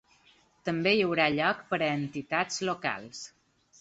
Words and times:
També 0.69 0.93
hi 0.95 1.03
haurà 1.07 1.27
lloc 1.35 1.61
per 1.73 1.81
a 1.81 1.91
entitats 1.99 2.61
locals. 2.71 3.21